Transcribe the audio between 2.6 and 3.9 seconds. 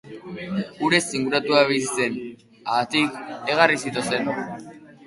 haatik, egarriz